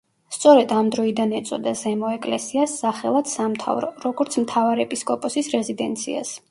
სწორედ 0.35 0.71
ამ 0.77 0.87
დროიდან 0.95 1.35
ეწოდა 1.39 1.73
„ზემო 1.83 2.09
ეკლესიას“ 2.15 2.75
სახელად 2.85 3.31
„სამთავრო“, 3.35 3.93
როგორც 4.09 4.43
მთავარეპისკოპოსის 4.47 5.57
რეზიდენციას. 5.59 6.39